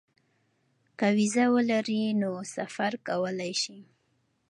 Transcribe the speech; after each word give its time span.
که 0.97 1.07
وېزه 1.17 1.45
ولري 1.55 2.01
نو 2.21 2.31
سفر 2.55 2.91
کولی 3.07 3.53
شي. 3.61 3.77